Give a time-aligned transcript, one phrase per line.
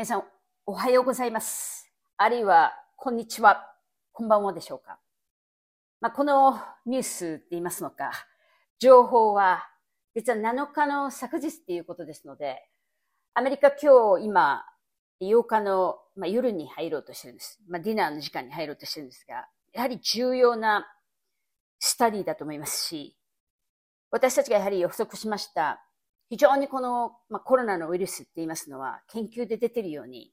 [0.00, 0.24] 皆さん、
[0.64, 1.92] おはようございます。
[2.16, 3.70] あるいは、こんにちは、
[4.12, 4.98] こんばんはでしょうか。
[6.00, 8.10] まあ、このニュースって言いますのか、
[8.78, 9.68] 情報は、
[10.14, 12.66] 実は7日の昨日っていうことですので、
[13.34, 14.64] アメリカ今日今、
[15.20, 17.60] 8日の、まあ、夜に入ろうとしてるんです。
[17.68, 20.90] まあ、ディナーの時間に入ろうとしてるんですが、やはり重要な
[21.78, 23.18] スタディだと思いますし、
[24.10, 25.84] 私たちがやはり予測しました、
[26.30, 30.32] 非常にこの、まあ、コロナのウイルスって言いますのは、研究で出てるように、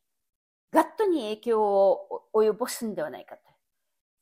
[0.72, 3.42] ガットに影響を及ぼすんではないかと。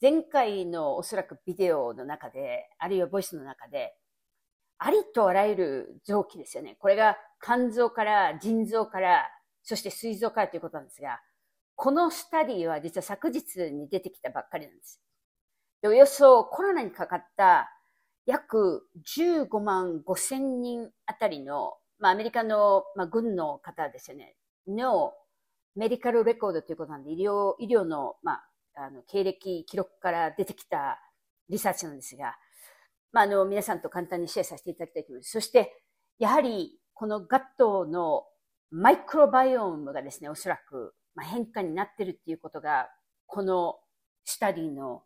[0.01, 3.93] 前回のおそらくビデオの中で、あるいはボイスの中で、
[4.77, 6.77] ありとあらゆる臓器ですよね。
[6.79, 9.29] これが肝臓から腎臓から、
[9.61, 11.19] そして膵臓からということなんですが、
[11.75, 15.01] このスタディは実は昨日に出てきたばっかりなんです。
[15.81, 17.69] でおよそコロナにかかった
[18.25, 24.35] 約15万5千人あたりの、まあ、アメリカの、まあ、軍の方ですよね、
[24.67, 25.13] の
[25.75, 28.43] メディカルレコードということなんで、医療、医療の、まあ、
[28.75, 30.99] あの、経歴、記録から出てきた
[31.49, 32.35] リサーチなんですが、
[33.11, 35.31] まあ、あの、皆さんと簡単にシェアさせていただきたいと思います。
[35.31, 35.83] そして、
[36.17, 38.23] やはり、このガットの
[38.71, 42.89] マイクロバイオームがですね、おそらく、まあ、変化になってるっていうことが、
[43.27, 43.75] この
[44.23, 45.03] スタディの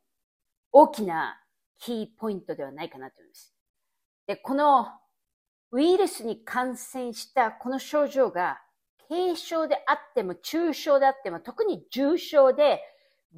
[0.72, 1.40] 大きな
[1.80, 3.54] キーポイントではないかなと思います。
[4.28, 4.88] で、この
[5.72, 8.62] ウイルスに感染したこの症状が
[9.08, 12.82] 軽症であっても中症であっても特に重症で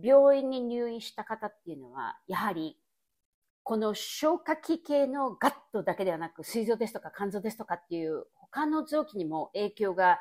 [0.01, 2.77] 病院に入院した方っていうのはやはり
[3.63, 10.19] この消化器系のガットだけではなく膵臓ですとか肝臓ですとかっていう他の臓器にも影響が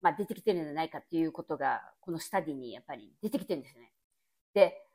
[0.00, 3.92] まあ出てきてるんじゃないかっていうことがこのスタディにやっぱり出てきてるんですね。
[4.54, 4.87] で、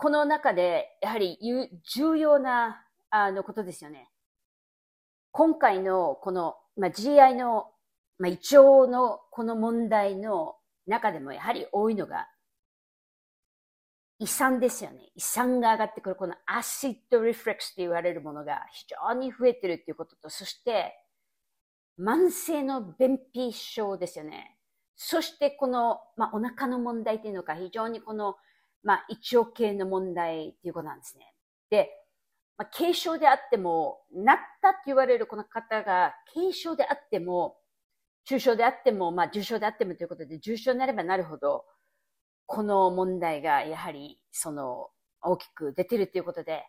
[0.00, 1.36] この中で、やはり
[1.92, 4.08] 重要な、あの、ことですよね。
[5.32, 7.66] 今回の、この、まあ、GI の、
[8.16, 10.54] まあ、胃腸のこの問題の
[10.86, 12.28] 中でも、やはり多いのが、
[14.20, 15.10] 胃酸ですよね。
[15.16, 20.94] 胃酸が上がってくる、このアシッドリフレックスって言われるものが非常に増えてるっていうことと、そして、
[21.98, 24.58] 慢性の便秘症ですよね。
[24.94, 28.36] そして、この、まあ、お腹の問題っていうのが非常にこの、
[28.82, 31.34] まあ、胃腸系の問題っていうことなんですね。
[31.70, 31.90] で、
[32.56, 37.56] まあ、軽症であっても、なったって言われるこの方が、軽症であっても、
[38.24, 41.64] 中症であっても、まあ、重症であってもということで、重症になればなるほど、
[42.46, 44.88] この問題がやはり、その、
[45.20, 46.64] 大きく出てるということで、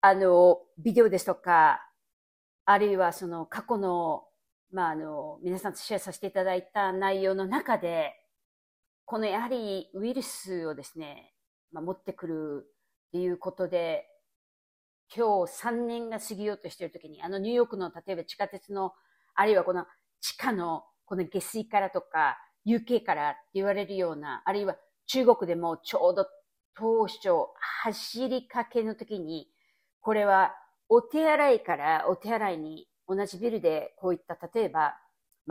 [0.00, 1.86] あの、ビデオですとか、
[2.64, 4.24] あるいはその過去の、
[4.72, 8.14] まあ、あの、皆さんとシェアさせていただいた内容の中で、
[9.10, 11.32] このやはりウイルスをですね、
[11.72, 12.64] まあ、持ってくる
[13.08, 14.06] っていうことで、
[15.12, 18.92] 今日3年が過ぎようとしているときに、あのニューヨークの例えば地下鉄の、
[19.34, 19.84] あるいはこの
[20.20, 24.76] 地下のこの下水からとか、UK からって言われるような、あるいは
[25.08, 26.26] 中国でもちょうど
[26.76, 27.30] 当初
[27.82, 29.48] 走りかけの時に、
[30.00, 30.54] これは
[30.88, 34.94] お手洗いからお手洗いに同じビルでこういった例えば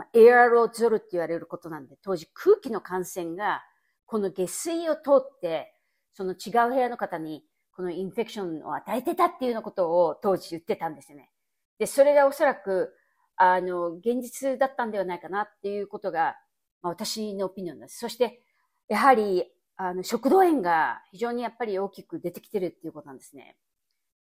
[0.00, 3.62] まあ、エアロゾルって言われることなんで、当時空気の感染が、
[4.06, 5.74] この下水を通って、
[6.14, 7.44] その違う部屋の方に、
[7.76, 11.30] このインフェクションを与えてたっていうようなことを当時言ってたんですよね。
[11.78, 12.94] で、それがおそらく、
[13.36, 16.34] あの、現実だったんではないかなっていうことが、
[16.80, 17.98] まあ、私のオピニオンです。
[17.98, 18.42] そして、
[18.88, 23.58] やはり、あの、食道炎が非常にやっぱり大きく出てきてるっていうことなんですね。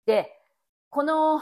[0.05, 0.31] で、
[0.89, 1.41] この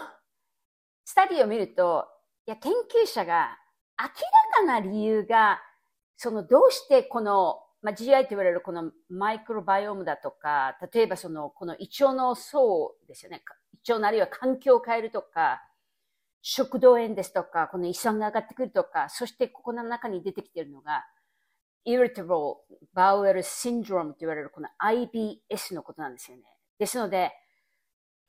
[1.05, 2.07] スタディを見ると、
[2.47, 3.59] いや、研究者が
[4.03, 4.09] 明
[4.65, 5.61] らかな理由が、
[6.17, 13.43] そのどうしてこの、まあ、GI と言われるこのマイクロバイオームだとか、例えばその、この胃腸の層ですよね。
[13.73, 15.61] 胃腸のあるいは環境を変えるとか、
[16.41, 21.05] 食道炎ですとか、この胃酸が上がってくるとか、そしてここの中に出てきているのが、
[21.85, 22.57] irritable
[22.93, 26.43] bowel syndrome と言われるこの IBS のことなんですよね。
[26.79, 27.31] ですので、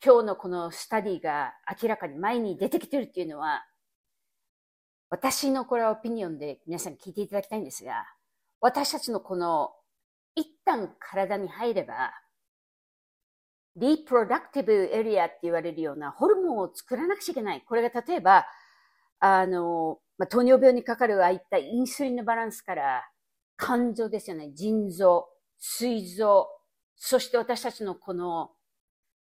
[0.05, 3.65] 今日のこのスタディが明らかに前に出てきているっていうのは、
[5.15, 8.05] 私のこれはオピニオンで皆さん聞いていただきたいんですが、
[8.61, 9.71] 私たちのこの
[10.35, 12.11] 一旦体に入れば、
[13.77, 17.63] リプロダクティブエリアって言われるようなホルモンを作らなくちゃいけない。
[17.65, 18.45] これが例えば、
[19.21, 23.05] あの、まあ、糖尿病にかかるああいったインスリンのバランスから、
[23.57, 25.29] 肝臓ですよね、腎臓、
[25.61, 26.49] 膵臓、
[26.97, 28.51] そして私たちのこの、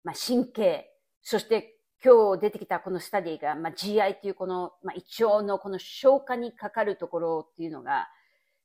[0.04, 0.92] まあ、神経、
[1.22, 8.08] そして今日出てきたこのスタディが、まあ、GI っていうこの、まあ、胃腸のこの消化にかかるところっていうのが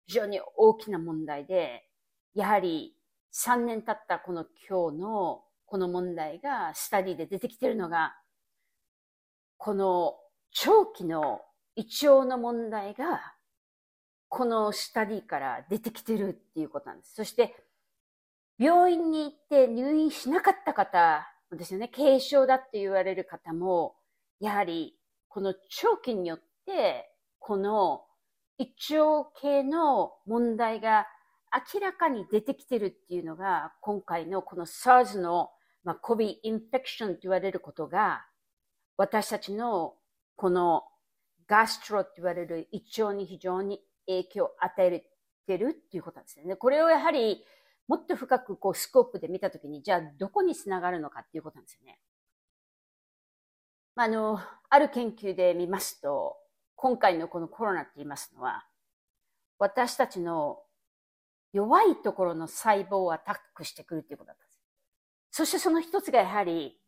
[0.05, 1.83] 非常に大きな問題で、
[2.35, 2.95] やはり
[3.33, 8.15] 3年経ったこの今日のこの問題がスタディで出てきてるのが、
[9.57, 10.15] この
[10.51, 11.41] 長期の
[11.75, 13.33] 胃腸の問題が
[14.29, 17.15] このスタディから出てきてるっていうことなんです。
[17.15, 17.55] そして、
[18.59, 23.95] 病院に行って入院しなかった方ですよね、軽症だって言われる方も、
[24.39, 24.95] やはり
[25.27, 27.09] この長期によって、
[27.39, 28.03] この
[28.57, 31.07] 胃腸系の問題が
[31.73, 35.49] 明らかに出てきてるっていうのが、今回のこの SARS の、
[35.83, 38.25] まあ、COVID インフェクションと言われることが、
[38.97, 39.95] 私たちの
[40.35, 40.83] この
[41.47, 45.03] ガストロって言われる胃腸に非常に影響を与え
[45.45, 46.55] てるっていうことなんですよね。
[46.55, 47.43] これをやはり
[47.87, 51.99] もっと深くこうスコープで見たときに、じゃあどこにつながるのかっていうことなんですよね。
[53.95, 54.39] あの、
[54.69, 56.37] ある研究で見ますと、
[56.75, 58.65] 今回のこのコロナって言いますのは、
[59.59, 60.59] 私たちの
[61.51, 64.61] 弱いところの細胞をアタックしてくるっていうことだったんです。
[65.31, 66.79] そしてその一つがやはり、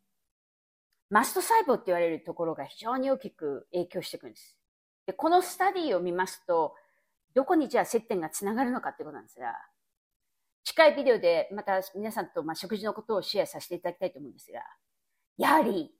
[1.08, 4.58] マスト細胞って言われるところが非常に大きく影響してくるんです。
[5.06, 6.74] で、このスタディを見ますと、
[7.34, 9.54] どこにじゃあ接点がつながるのかっていうことなんですが、
[10.66, 14.58] 近いビデオでまた皆さんとまあ食事のことをシェアさせていただきたいと思うんですが、
[15.38, 15.92] やはり、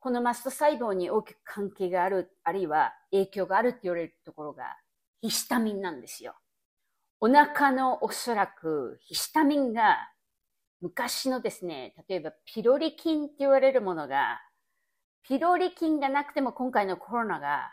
[0.00, 4.64] このマスト細胞に大きく関係がある、あるいは影響があるって言われるところが、
[5.22, 6.34] ヒスタミンなんですよ。
[7.20, 9.96] お腹のおそらくヒスタミンが
[10.82, 14.42] 昔のですね、例えばピロリ菌って言われるものが、
[15.22, 17.72] ピロリ菌がなくても今回のコロナが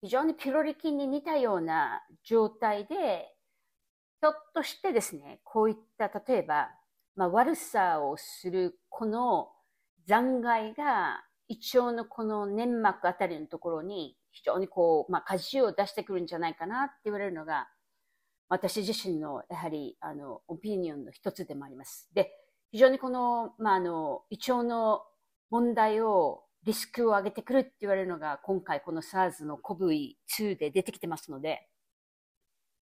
[0.00, 3.31] 非常にピロリ菌に似たような状態で
[4.22, 6.68] ひょっとしてですね、こういった例えば、
[7.16, 9.48] まあ、悪さをするこの
[10.06, 17.66] 残骸が胃腸のこの粘膜あたりのところに非常にこう、まあ、果汁を出してくるんじゃないかなって言われるのが、
[18.48, 22.08] 私自身のやはりあのオピニオンの一つでもあります。
[22.14, 22.30] で、
[22.70, 25.02] 非常にこの、まあ、あの胃腸の
[25.50, 31.68] 問題をリスクを上げてくるって言われるのが今回この SARS の COV2 で出てきてますので、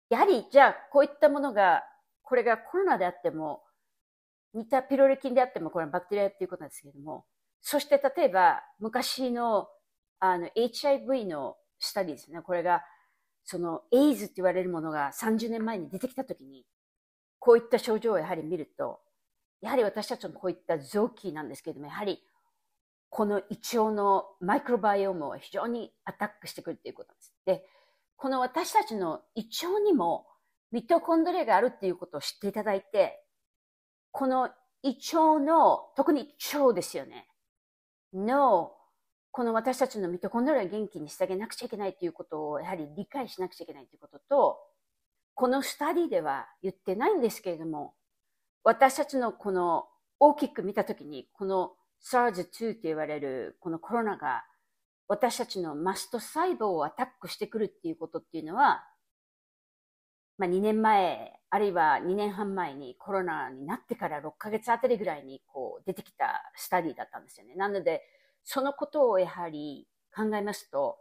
[0.09, 1.83] やはり、じゃあ、こういったものが、
[2.21, 3.63] これがコロナであっても、
[4.53, 7.25] 似たピロリ菌であっても、これはバクテリアっていうことなんですけれども、
[7.61, 9.67] そして例えば、昔の、
[10.19, 12.41] あの、HIV のスタディですね。
[12.41, 12.83] これが、
[13.43, 16.65] その、エイズって言われるものが30年前に出てきたときに、
[17.39, 18.99] こういった症状をやはり見ると、
[19.61, 22.21] やはり私たちのこういった臓器なんですけれども、やはり、
[23.09, 27.33] この胃腸のマイクロバイオームを非常にアタックしてくるということです。
[27.45, 27.65] で、
[28.17, 30.25] この私たちの胃腸にも
[30.71, 33.21] ミトコンドリアがあるっていうことを知っていただいて、
[34.11, 34.49] この
[34.83, 37.27] 胃腸の、特に腸ですよね。
[38.13, 38.71] の、
[39.31, 44.57] この私たちのミトコンドリアを元気にしてあげなくちゃいけないということをやはり理解しなくちゃいけないということと、
[45.33, 47.93] このスタディでは言ってないんですけれども、
[48.63, 49.85] 私たちのこの
[50.19, 51.73] 大きく見たときに、この
[52.03, 54.45] SARS-2 と言われるこのコロナが
[55.07, 58.83] 私たちのマスト細胞をアタックしてくるっていうことっていうのは、
[60.37, 67.55] まあ、2年前、あるいは2年半前にコロナになってから6ヶ月あたりぐらいにこう出てきたスタディだったんですよね。
[67.55, 68.01] なので、
[68.43, 70.97] そのことをやはり考えますと、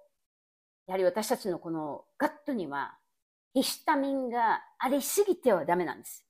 [0.86, 2.96] やはり私たちのこのガットには
[3.54, 6.24] ヒスタミンがありすぎてはダメなんです。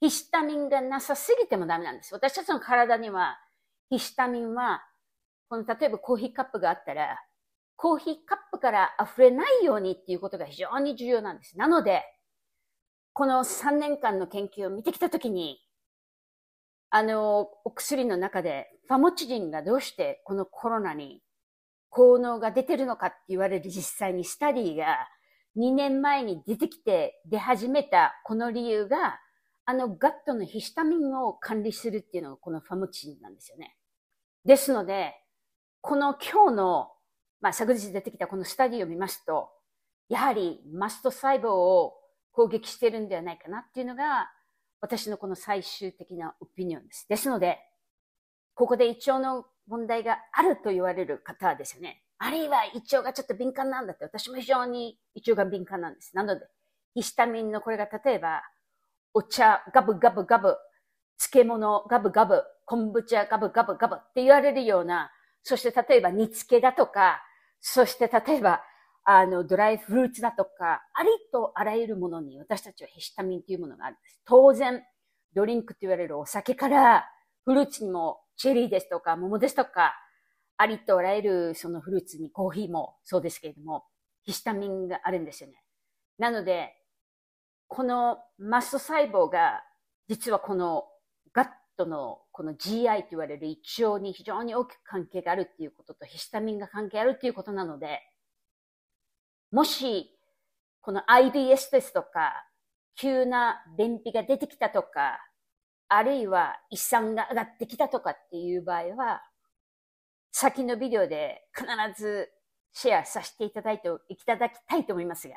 [0.00, 2.12] ヒスタミンがなさすぎてもダメなんです。
[2.12, 3.38] 私たちの体には
[3.88, 4.82] ヒスタミンは
[5.52, 7.18] この例えばコーヒーカップがあったら、
[7.76, 11.58] コーヒーカップから溢れないようにっていうことが非常に重要なんです。
[11.58, 12.04] なので、
[13.12, 15.58] この3年間の研究を見てきたときに、
[16.88, 21.22] あの、お薬の中でファモチジンがどうしてこのコロナに
[21.90, 25.06] 効能が出てるのかって言われる実際にスタディが
[25.58, 29.20] 2年前に出てきて出始めたこの理由が、
[29.66, 33.76] あのガットのヒスタミンを管理するっていうのがこのファモチジンなんですよね。
[34.46, 35.12] ですので、
[35.82, 36.92] この今日の、
[37.40, 39.50] まあ、昨日出てきたこのスタディを見ますと、
[40.08, 41.94] やはりマスト細胞を
[42.30, 44.30] 攻撃してるんではないかなっていうのが、
[44.80, 47.06] 私のこの最終的なオピニオンです。
[47.08, 47.58] ですので、
[48.54, 56.14] ここで胃腸の問題があると言われる方はですね、あるいは胃腸がちょっと敏感なんだって、私も非常に胃腸が敏感なんです。
[56.14, 56.46] なので、
[56.94, 58.42] ヒスタミンのこれが例えば、
[59.14, 60.56] お茶ガブガブガブ、
[61.18, 65.10] 漬物ガブガブ、昆布茶ガブガブガブって言われるような、
[65.42, 67.22] そして例えば煮付けだとか、
[67.60, 68.62] そして例えば、
[69.04, 74.20] あの、ドライフルーツだとか、ありとあらゆるものに私たちはヒスタミンというものがあるんです。
[74.24, 74.82] 当然、
[75.34, 77.08] ドリンクと言われるお酒から、
[77.44, 79.94] フルーツにもチェリーですとか、桃ですとか、
[80.56, 83.84] ありとあらゆるそのフルーツにコーヒーもそうですけれども、
[84.22, 85.56] ヒスタミンがあるんですよね。
[86.18, 86.74] なので、
[87.66, 89.64] このマスト細胞が、
[90.08, 90.84] 実はこの
[91.32, 98.00] ガットのこの GI と言われる胃腸に非常に大きく関係があるっていうこととヒスタミンが関係あるっていうことなので、
[99.50, 100.10] もし
[100.80, 102.32] この IBS ですとか、
[102.96, 105.18] 急な便秘が出てきたとか、
[105.88, 109.22] あるいは胃酸が上がってきたとかっていう場合は、
[110.32, 112.30] 先のビデオで必ず
[112.72, 115.34] シェアさせていただいて、いただきたいと思いますが、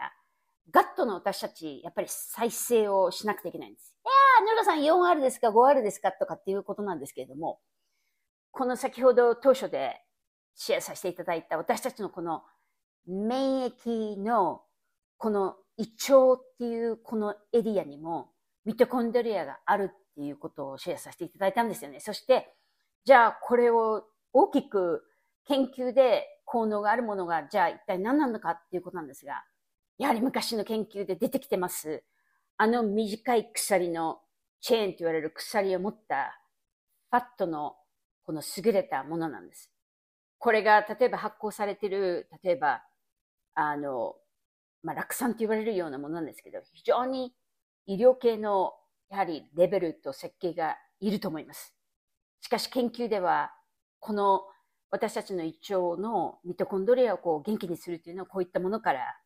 [0.71, 3.95] ガットの私たち、やっぱり再生をしなくてはいけないんです。
[4.03, 6.11] いやー、ヌルさん 4R ですか？5R ですか？
[6.11, 7.59] とかっていうことなんですけれども、
[8.51, 10.01] この先ほど当初で
[10.55, 12.43] シェアさせていただいた私たちのこの
[13.07, 14.61] 免疫の
[15.17, 18.31] この胃腸っていうこのエリアにも
[18.63, 21.99] ミトコンドリアがあるっていうことをシェアさせていただいたんですよね。
[21.99, 22.53] そして、
[23.03, 24.03] じゃあこれを
[24.33, 25.03] 大きく
[25.47, 29.43] 研究で効能があるものが、じゃあ一体何なのかっていうことなんですが、
[29.97, 32.03] やはり昔の研究で出てきてます。
[32.57, 34.19] あの短い鎖の
[34.61, 36.39] チェーンと言われる鎖を持った
[37.11, 37.75] ファットの
[38.23, 39.71] この優れたものなんです。
[40.37, 42.83] これが例えば発行されている、例えば、
[43.53, 44.15] あの、
[44.83, 47.33] まあ、落酸と言われるようなものなんですけど、非常に
[47.85, 48.73] 医療系の
[49.09, 51.75] やはりレベルと設計がいると思います。
[52.41, 53.51] しかし研究では、
[53.99, 54.43] この
[54.91, 59.17] 私たちの胃腸のミトコンドリアをこう元気にするというのはこういったものから、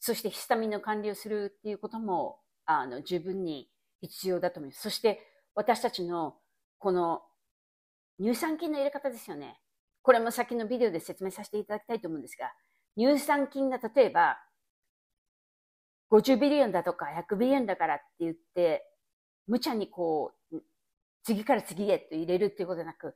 [0.00, 3.68] そしてヒスタミンの管理をするっていうことも、あの、十分に
[4.00, 4.82] 必要だと思います。
[4.82, 5.20] そして
[5.54, 6.36] 私たちの
[6.78, 7.22] この
[8.20, 9.60] 乳酸菌の入れ方ですよね。
[10.02, 12.52] これも先のビデオで説明させていただきたいと思うんですが、
[12.96, 14.38] 乳酸菌が例えば
[16.10, 18.86] 50ビリオンだとか100ビリオンだからって言って、
[19.46, 20.56] 無茶にこう、
[21.24, 23.14] 次から次へと入れるっていうことなく、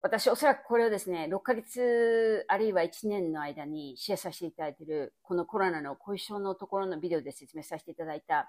[0.00, 8.48] 私おそらくこれをですね、6ヶ月あるいは1年の間にシェアさせていただいている、このコロナの後遺症のところのビデオで説明させていただいた、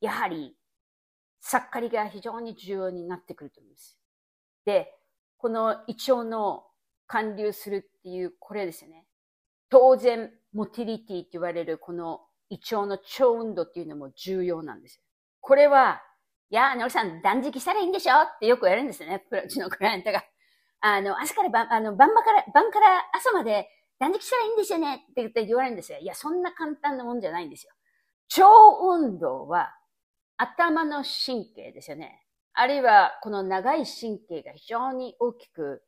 [0.00, 0.54] やはり、
[1.40, 3.98] サッカリが非常に重要になってくると思います。
[4.66, 4.94] で、
[5.38, 6.66] この胃腸の
[7.06, 9.06] 還流するっていう、これですよね。
[9.70, 15.02] 当然、モティリティと言われるこの胃腸の超運動っていうのも重要なんですよ。
[15.40, 16.02] これは、
[16.50, 18.14] いや、のりさん断食したらいいんでしょ？
[18.14, 19.24] ってよくやるんですよね。
[19.30, 20.22] うちのクライアントが。
[20.80, 23.68] あの、朝から晩、あの、晩場から、晩から朝まで
[23.98, 25.98] 断食したらいいんですよねって言って言われるんですよ。
[25.98, 27.72] いや、そんな簡単なもんじゃないんですよ。
[28.28, 28.46] 超
[28.96, 29.74] 運動は
[30.36, 32.26] 頭の神経ですよね。
[32.54, 35.82] あるいは、この長い神経が非常に大きく、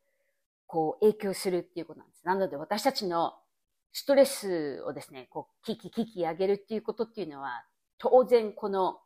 [0.66, 2.26] こう、影響するっていうことなんです。
[2.26, 3.34] なので、私たちの
[3.92, 7.64] ストレスをですね、こう、キキキキ上げるっていうことっていうのは、
[7.99, 8.99] 当然この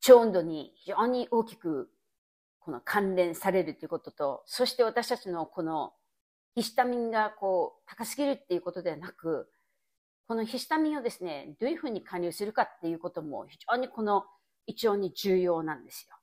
[0.00, 1.90] 超温度に非常に大きく
[2.66, 5.92] この関連されるということと、そして私たちのこの
[6.56, 9.48] ヒスタミンがこう高すぎるっていうことではなく、
[10.26, 14.24] このヒスタミンをですね、どういうふうに加入するかっていうことも非常にこの
[14.66, 16.16] 胃腸に重要なんですよ。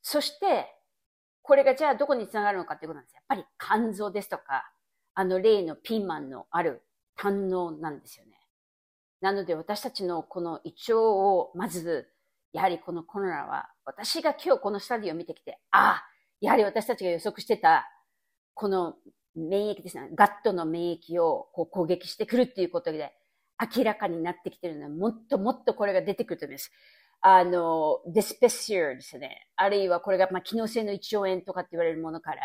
[0.00, 0.74] そして、
[1.42, 3.14] これがじゃあどこにつながるのかっていうことなんです。
[3.14, 4.72] やっぱり肝臓ですとか、
[5.12, 6.80] あの例のピーマンのある
[7.14, 8.40] 胆のなんですよね。
[9.20, 12.08] なので私たちのこの胃腸をまず、
[12.52, 16.04] やはりこのコロナは、私が今日このスタディを見てきて、ああ、
[16.40, 17.86] やはり私たちが予測してた、
[18.54, 18.94] この
[19.34, 23.12] 免疫ですね、ガットの免疫をこう攻撃してくるっていうことで、
[23.76, 26.70] 明らかになってきてるのは、もっともっとこれが出てくると思います。
[27.20, 29.48] あの、ディスペシアですね。
[29.56, 32.40] あるいはこれが、まあ、機能性の胃腸炎とかって言われるものから、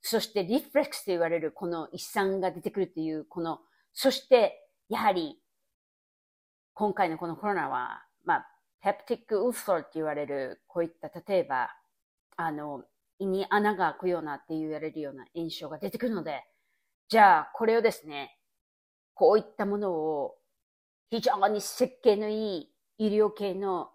[0.00, 3.60] そしてリフレックスと言われるこの一酸が出てくるという、この、
[3.92, 5.38] そしてやはり
[6.74, 8.02] 今回のこのコロナは、
[8.82, 11.70] ペプティックウルソルって言われる、こういった例えば、
[12.36, 12.84] あの、
[13.18, 16.42] 胃に穴が開くようなって言われるような炎症が出てくるので、
[17.08, 18.38] じゃあこれをですね、
[19.14, 20.36] こういったものを
[21.10, 23.90] 非常に設計のいい医療系の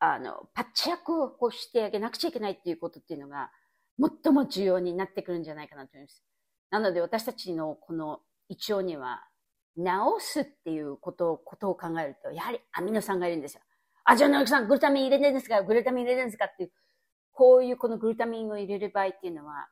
[0.00, 3.50] あの、パッチ役をこうしてあげなくちゃいけないっていうことっていうのが、
[4.24, 6.22] 最も重要になってくるんじゃないかなと思います。
[6.70, 9.24] なので私たちのこの胃腸には、
[9.76, 9.84] 治
[10.20, 13.60] すっていうことを、ことを考えると、やはりアミノ酸がいるんですよ。
[14.10, 15.62] あ、じゃあ直樹さん、グルタミン入れてるんですか？
[15.62, 16.46] グルタミン入れてるんですか？
[16.46, 16.72] っていう、
[17.32, 19.68] こういうこのグルタミンを入れる場合っていうのは、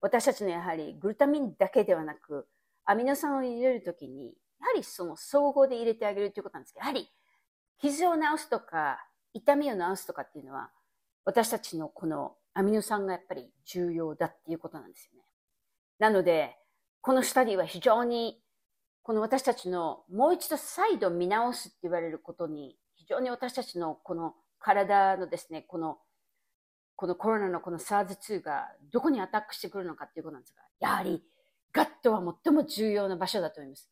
[0.00, 2.48] 私たちのやはりグルタミンだけではなく、
[2.86, 7.10] アミノ酸を入れるときに、やはりその総合で入れてあげるということなんですけど、やはり
[7.78, 10.70] 傷を治すとか、痛みを治すとかっていうのは、
[11.26, 15.24] 私たちのこのアミノ酸がやっぱり重要だっていうことなんですよね。
[15.98, 16.56] なので、
[17.02, 18.40] このスタディは非常に、
[19.02, 25.98] この私たちのもう一度再度見直すって言われることに、非常に私たちのこの体のですね、この、
[26.96, 31.22] このコロナのこの SARS2 がどこにアタックしてくるのかっていうことなんですが、やはり
[31.72, 33.90] ガットは最も重要な場所だと思います。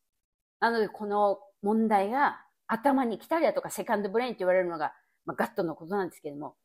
[0.60, 4.92] なので、この問題が頭に来たりだとかセカンドブレインって言われるのが
[5.24, 6.56] まあ、ガットのことなんですけども、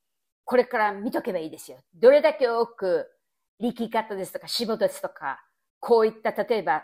[0.46, 1.78] これから見とけばいいですよ。
[1.96, 3.08] どれだけ多く
[3.60, 5.44] 力方ですとか脂肪ですとか、
[5.80, 6.84] こういった例えば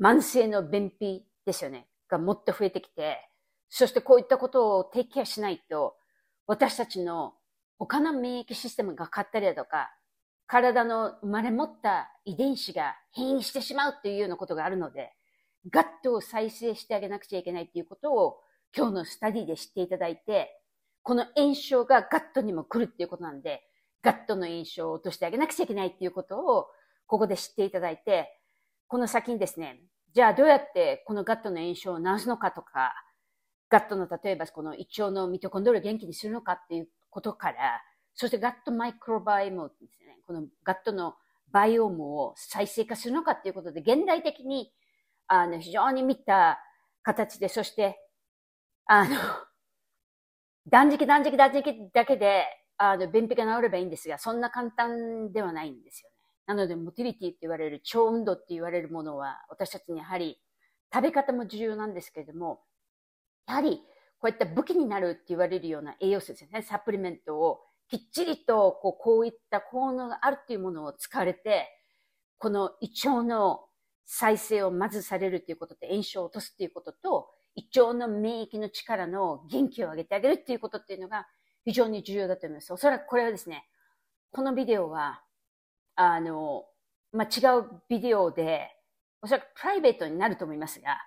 [0.00, 1.88] 慢性の便秘ですよね。
[2.08, 3.27] がもっと増えてきて、
[3.68, 5.96] そしてこういったことをテイケアしないと、
[6.46, 7.34] 私たちの
[7.78, 9.90] 他の免疫システムが変わったりだとか、
[10.46, 15.12] 体の生まれ持った遺伝子が変異してしまうというようなことがあるので、
[15.70, 18.40] ガットを再生してあげなくちゃいけないということを
[18.74, 20.58] 今日のスタディで知っていただいて、
[21.02, 23.62] この炎症がガットにも来るっていうことなんで、
[24.02, 26.66] ガットの炎症を落としてあげなくちゃいけないっていうことを
[27.06, 28.28] ここで知っていただいて、
[28.86, 29.80] この先にですね、
[30.14, 32.94] じゃあどうやってこのガットの炎症を治すのかとか、
[33.68, 37.82] gut の例えばこの胃腸のミトコンドリアを元気にするのかっていうことから、
[38.14, 41.14] そして gut microbiome ですね、この gut の
[41.50, 44.72] biome を再生化するのかっていうことで、現代的に、
[45.26, 46.58] あの、非常に見た
[47.02, 47.98] 形で、そして、
[48.86, 49.16] あの、
[50.66, 52.44] 断食断食断食だけで、
[52.76, 56.16] あの、便秘が治ればいいんですが、そんな簡単ではないんですよね。
[56.46, 60.40] なので、 motility って言われる、腸運動って言われるものは、私たちにやはり、
[60.92, 62.62] 食べ方も重要なんですけれども、
[63.48, 63.82] やはり、
[64.20, 66.62] こういった武器になるって言われるような栄養素ですよね。
[66.62, 71.68] サプリメントをきっちりとこうこういった効能があるっていうものを使われて、
[72.36, 73.60] この胃腸の
[74.04, 81.26] 再生をまずされるということで炎症を落とすっていうことと、胃腸の免疫の力の元気を上げてあげるっていうことっていうのが
[81.64, 82.72] 非常に重要だと思います。
[82.72, 83.66] おそらくこれはですね、
[84.30, 85.22] このビデオは、
[85.94, 86.66] あの、
[87.12, 88.70] まあ、違うビデオで、
[89.22, 90.98] おそらくプライベートになると思いますが、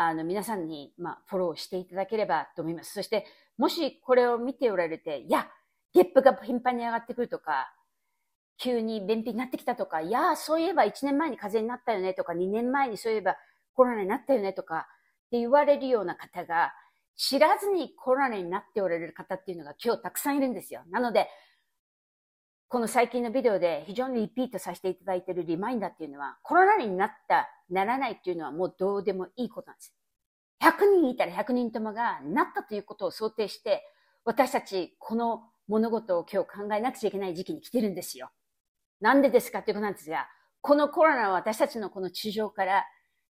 [0.00, 2.94] あの、皆さんに、まあ、フォローしていただければと思います。
[2.94, 3.26] そして、
[3.56, 5.48] もしこれを見ておられて、いや、
[5.92, 7.74] ゲップが頻繁に上がってくるとか、
[8.58, 13.36] 急に便秘になってきたとか、いやそういえば1年前に風邪になったよねとか、2年前にそういえば
[13.74, 14.86] コロナになったよねとか、
[15.26, 16.72] って言われるような方が、
[17.16, 20.82] 知らずにコロナになっておられる方っていうのが今日たくさんいるんですよ。
[20.90, 21.28] なので、
[22.68, 29.94] この最近のビデオで非常にリピートさせていただいているリマインダーっていうのは、コロナになった、ならないっていうのはもうどうでもいいことなんです。
[30.62, 33.84] 100人いたら100人ともがなったということを想定して、
[34.24, 38.30] 私たちこの物事を今日考えなくちゃいけない時期に来てるんですよ。
[39.00, 40.28] なんでですかっていうことなんですが、
[40.60, 42.84] このコロナは私たちのこの地上から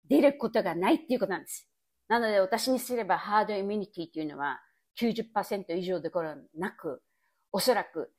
[0.08, 1.68] 出ることがないっていうことなんです。
[2.08, 4.60] なので私にすればハードイミュニティっていうのは
[5.00, 7.02] 90%以上でころなく、
[7.52, 8.12] おそらく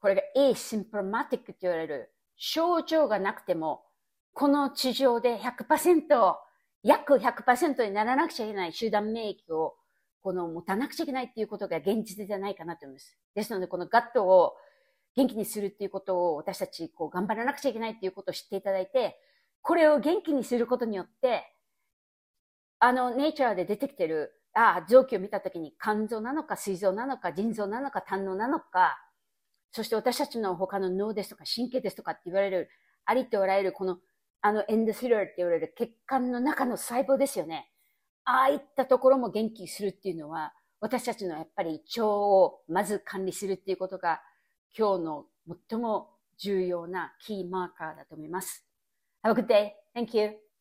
[0.00, 3.84] これが asymptomatic って言われる症状がなくても、
[4.34, 6.36] この地上で100%、
[6.82, 9.74] 約100%にならなくちゃいけない集団免疫を
[10.22, 13.18] この持たなくちゃいけないっていうことが現実じゃないかなと思います。
[13.34, 14.54] ですので、このガットを
[15.16, 19.18] 元気にするっていうことを私たちこう頑張らなくちゃいけないっていうことを知っていただいて、
[19.60, 21.54] これを元気にすることによって、
[22.78, 28.98] あの、ネイチャーで出てきてる、ああ、臓器を見たときに肝臓なのか、膵臓なのか、腎臓なのか、胆のなのか、
[29.70, 32.68] そして私たちの他の脳ですとか神経ですとかって言われる、
[33.04, 33.98] ありとあらゆるこの、
[34.42, 37.70] あのエンドセルラーって言われる血管の中の細胞ですよね。
[38.24, 44.20] ああいったところも元気するっていうのは、私たちのやっぱり腸をまず管理するっていうことが、
[44.76, 45.26] 今日の
[45.70, 48.66] 最も重要なキーマーカーだと思います。
[49.24, 49.72] Have a good day.
[49.94, 50.51] Thank you.